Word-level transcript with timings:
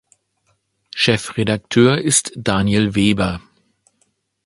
Chefredaktor 0.95 1.99
ist 1.99 2.33
Daniel 2.35 2.95
Weber. 2.95 3.39